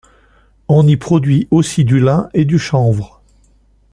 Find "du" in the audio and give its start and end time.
1.85-1.99, 2.43-2.57